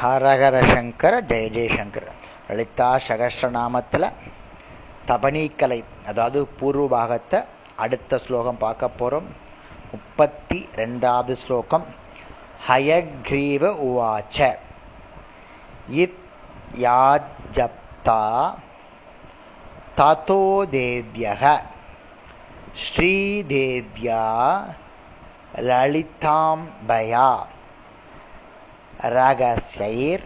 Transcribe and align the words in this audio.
ஹரஹர 0.00 0.56
சங்கர 0.72 1.14
ஜெய 1.30 1.46
ஜெயசங்கர். 1.56 2.06
லலிதா 2.48 2.88
சகசிரநாமத்தில் 3.06 4.06
தபனீக்கலை 5.08 5.78
அதாவது 6.10 6.40
பூர்வ 6.58 6.84
பாகத்தை 6.94 7.40
அடுத்த 7.84 8.18
ஸ்லோகம் 8.24 8.62
பார்க்க 8.64 8.88
போகிறோம் 9.00 9.28
முப்பத்தி 9.92 10.58
ரெண்டாவது 10.80 11.34
ஸ்லோகம் 11.42 11.86
ஹயக்ரீவ 12.68 13.62
உவாச்ச. 13.88 14.38
இத் 16.02 16.20
யாஜப்தா 16.86 18.20
ததோ 19.98 20.44
தேவ்யக 20.74 21.42
ஸ்ரீதேவ்யா 22.84 24.26
லலிதாம்பயா. 25.68 27.30
ரகசைர் 29.02 30.22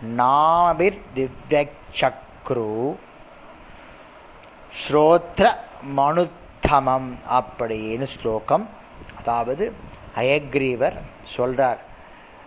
நாபிர் 0.00 1.00
திவ்யக்ஷக்ரு 1.14 2.96
ஸ்ரோத்ர 4.72 5.56
மனுத்தமம் 5.96 7.18
அப்படின்னு 7.30 8.02
ஸ்லோகம். 8.02 8.68
அதாவது 9.18 9.72
அயக்ரீவர் 10.16 11.00
சொல்றார். 11.36 11.78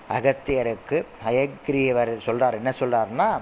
அகத்தியருக்கு 0.10 1.06
அயக்ரீவர் 1.26 2.20
சொல்றார். 2.26 2.54
என்ன 2.54 2.74
சொல்றாருன்னா 2.80 3.42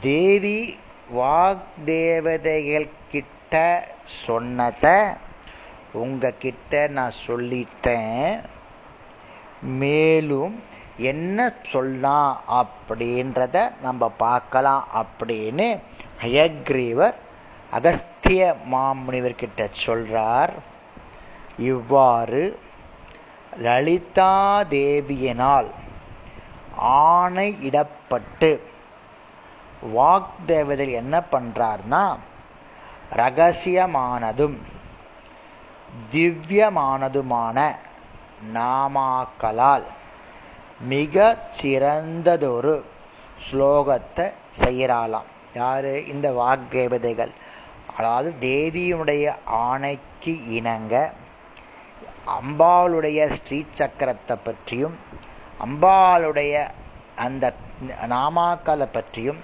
தேவி 0.00 0.78
வாக்தேவதைகள் 1.14 2.88
கிட்ட 3.10 3.88
சொன்னதை 4.04 5.00
உங்ககிட்ட 5.92 6.86
நான் 6.86 7.12
சொல்லிட்டேன். 7.26 8.40
மேலும் 9.62 10.62
என்ன 10.98 11.54
சொல்லாம் 11.72 12.36
அப்படின்றத 12.60 13.72
நம்ம 13.82 14.08
பார்க்கலாம் 14.08 14.84
அப்படின்னு 14.94 15.80
ஹயக்ரீவர் 16.22 17.16
அகஸ்திய 17.72 18.54
மாமுனிவர்கிட்ட 18.70 19.70
சொல்றார். 19.86 20.52
இவ்வாறு 21.58 22.58
லலிதா 23.58 24.64
தேவியினால் 24.70 25.68
ஆணையிடப்பட்டு 26.78 28.60
வாக்தேவதில் 29.94 30.92
என்ன 30.92 31.22
பண்றார்னா 31.32 32.16
ரகசியமானதும் 33.16 34.56
திவ்யமானதுமான 36.12 37.76
நாமாக்களால் 38.54 39.84
மிக 40.80 41.16
சிறந்ததொரு 41.50 42.74
ஸ்லோகத்தை 43.46 44.26
செய்கிறாளாம். 44.60 45.28
யார்? 45.54 45.92
இந்த 46.06 46.32
வாக்கேபதைகள் 46.32 47.32
அதாவது 47.96 48.30
தேவியினுடைய 48.40 49.24
ஆணைக்கு 49.46 50.32
இணங்க 50.48 50.94
அம்பாளுடைய 52.26 53.28
ஸ்ரீ 53.36 53.64
சக்கரத்தை 53.74 54.36
பற்றியும் 54.44 54.96
அம்பாளுடைய 55.60 56.54
அந்த 57.16 57.44
நாமாக்களை 58.06 58.86
பற்றியும் 58.92 59.40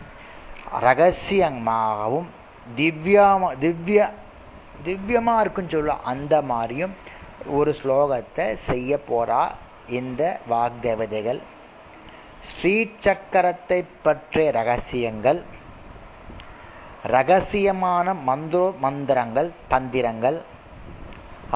ரகசியமாகவும் 0.81 2.29
திவ்யமா 2.77 3.59
திவ்ய 3.59 4.01
திவ்யமாக 4.85 5.41
இருக்குன்னு 5.41 5.71
சொல்ல 5.71 5.95
அந்த 6.05 6.43
மாதிரியும் 6.43 6.95
ஒரு 7.51 7.75
ஸ்லோகத்தை 7.83 8.47
செய்ய 8.65 9.01
போகிறா 9.09 9.43
இந்த 9.93 10.23
வாக்தேவதைகள் 10.51 11.41
ஸ்ரீ 12.41 12.75
சக்கரத்தை 13.05 13.79
பற்றிய 14.03 14.51
ரகசியங்கள் 14.51 15.41
ரகசியமான 17.07 18.15
மந்திரோ 18.27 18.67
மந்திரங்கள் 18.79 19.51
தந்திரங்கள் 19.71 20.39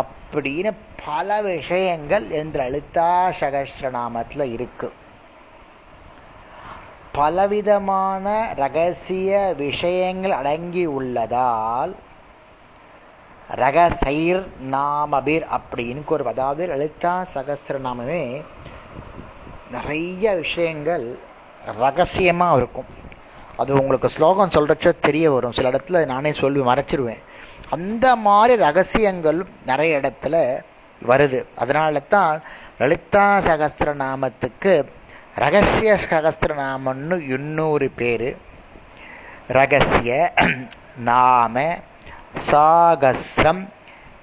அப்படின்னு 0.00 0.70
பல 1.06 1.42
விஷயங்கள் 1.42 2.26
என்று 2.30 2.60
லலிதா 2.62 3.10
சகஸ்ரநாமத்தில் 3.40 4.46
இருக்கு. 4.52 4.88
பலவிதமான 7.12 8.26
ரகசிய 8.56 9.54
விஷயங்கள் 9.56 10.34
அடங்கி 10.40 10.84
உள்ளதால் 10.98 11.92
ரகசைர் 13.54 14.46
நாமபிர் 14.60 15.46
அப்படின்னு 15.50 16.04
ஒரு 16.06 16.26
அதாவது 16.26 16.66
லலிதா 16.66 17.26
சகஸ்ரநாமமே 17.34 18.44
நிறைய 19.70 20.34
விஷயங்கள் 20.34 21.18
ரகசியமாக 21.78 22.56
இருக்கும். 22.56 22.84
அது 23.56 23.74
உங்களுக்கு 23.74 24.08
ஸ்லோகம் 24.08 24.48
சொல்கிறச்ச 24.48 24.92
தெரிய 25.00 25.30
வரும். 25.30 25.52
சில 25.52 25.70
இடத்துல 25.70 26.06
நானே 26.06 26.32
சொல்லி 26.32 26.60
மறைச்சிருவேன். 26.60 27.18
அந்த 27.70 28.16
மாதிரி 28.16 28.62
ரகசியங்கள் 28.62 29.46
நிறைய 29.66 29.96
இடத்துல 29.96 30.62
வருது. 31.08 31.44
அதனால 31.56 32.00
தான் 32.00 32.42
லலிதா 32.78 33.38
சகஸ்திரநாமத்துக்கு 33.38 34.84
ரகசிய 35.34 35.98
சகஸ்திரநாமன்னு 36.10 37.30
இன்னொரு 37.30 37.90
பேர். 37.90 38.36
ரகசிய 39.48 40.32
நாம 40.96 41.76
சாகஸ்ரம் 42.50 43.68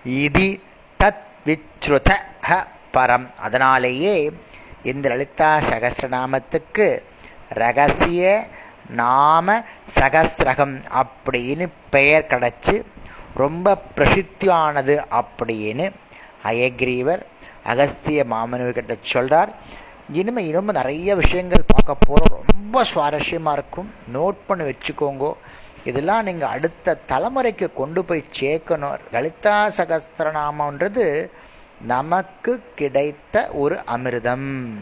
இதி 0.05 0.61
தத் 0.99 1.25
விச்ருத 1.45 2.09
பரம். 2.93 3.27
அதனாலேயே 3.37 4.31
இந்த 4.83 5.09
லலிதா 5.09 5.57
சகசிரநாமத்துக்கு 5.57 7.01
ரகசிய 7.49 8.47
நாம 8.89 9.63
சகஸ்ரகம் 9.95 10.75
அப்படின்னு 11.01 11.67
பெயர் 11.89 12.27
கிடச்சி 12.29 12.83
ரொம்ப 13.33 13.77
பிரசித்தியானது 13.95 14.95
அப்படின்னு 15.19 15.91
அயக்ரீவர் 16.43 17.21
அகஸ்திய 17.63 18.25
மாமனவர்கிட்ட 18.29 18.97
சொல்றார். 19.13 19.51
இனிமே 20.11 20.45
இன்னும் 20.45 20.65
நிறைய 20.65 21.15
விஷயங்கள் 21.15 21.63
பார்க்க 21.67 22.05
போகிறோம் 22.07 22.43
ரொம்ப 22.53 22.83
சுவாரஸ்யமா 22.93 23.51
இருக்கும். 23.51 23.93
நோட் 24.13 24.37
பண்ணி 24.47 24.63
வச்சுக்கோங்க. 24.63 25.33
இதெல்லாம் 25.85 26.23
நீங்க 26.23 26.47
அடுத்த 26.47 26.97
தலைமுறைக்கு 27.09 27.73
கொண்டு 27.73 28.05
போய் 28.05 28.23
சேர்க்கணும். 28.39 28.99
லலிதா 29.11 29.67
சகஸ்திரநாமன்றது 29.77 31.29
நமக்கு 31.81 32.63
கிடைத்த 32.75 33.49
ஒரு 33.53 33.83
அமிர்தம். 33.95 34.77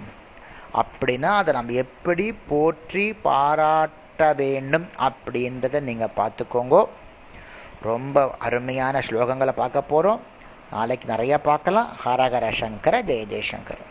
அப்படின்னா 0.81 1.31
அதை 1.35 1.53
நம்ம 1.53 1.71
எப்படி 1.71 2.33
போற்றி 2.33 3.13
பாராட்ட 3.13 4.33
வேண்டும் 4.33 4.87
அப்படின்றத 4.99 5.79
நீங்க 5.79 6.09
பார்த்துக்கோங்க. 6.17 6.87
ரொம்ப 7.81 8.35
அருமையான 8.39 8.99
ஸ்லோகங்களை 8.99 9.51
பார்க்க 9.51 9.89
போறோம். 9.93 10.19
நாளைக்கு 10.71 11.07
நிறைய 11.07 11.39
பார்க்கலாம். 11.39 11.89
ஹரஹர 12.05 12.51
சங்கர 12.51 13.03
ஜெய 13.03 13.23
ஜெயசங்கர். 13.33 13.90